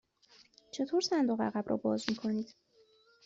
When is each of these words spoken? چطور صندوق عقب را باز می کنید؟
چطور 0.71 1.01
صندوق 1.01 1.41
عقب 1.41 1.69
را 1.69 1.77
باز 1.77 2.05
می 2.09 2.15
کنید؟ 2.15 2.55